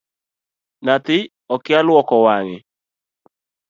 [0.85, 1.17] Nyathi
[1.53, 2.57] okia luoko wange.